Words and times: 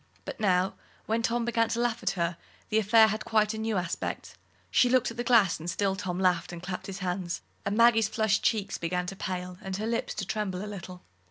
But 0.25 0.39
now, 0.39 0.73
when 1.05 1.21
Tom 1.21 1.45
began 1.45 1.69
to 1.69 1.79
laugh 1.79 2.01
at 2.01 2.09
her, 2.17 2.35
the 2.69 2.79
affair 2.79 3.09
had 3.09 3.23
quite 3.23 3.53
a 3.53 3.57
new 3.59 3.77
aspect. 3.77 4.35
She 4.71 4.89
looked 4.89 5.11
in 5.11 5.15
the 5.17 5.23
glass, 5.23 5.59
and 5.59 5.69
still 5.69 5.95
Tom 5.95 6.17
laughed 6.17 6.51
and 6.51 6.63
clapped 6.63 6.87
his 6.87 6.97
hands, 7.05 7.43
and 7.67 7.77
Maggie's 7.77 8.09
flushed 8.09 8.41
cheeks 8.41 8.79
began 8.79 9.05
to 9.05 9.15
pale, 9.15 9.59
and 9.61 9.77
her 9.77 9.85
lips 9.85 10.15
to 10.15 10.25
tremble 10.25 10.65
a 10.65 10.65
little. 10.65 11.03